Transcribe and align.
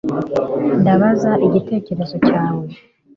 Ndabaza 0.79 1.31
igitekerezo 1.45 2.15
cyawe 2.27 2.65